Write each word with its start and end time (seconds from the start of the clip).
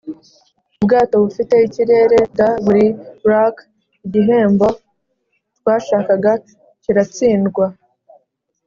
ubwato 0.79 1.15
bufite 1.23 1.55
ikirere'd 1.67 2.37
buri 2.65 2.85
rack, 3.29 3.55
igihembo 4.05 4.67
twashakaga 5.57 6.31
kiratsindwa, 6.83 7.65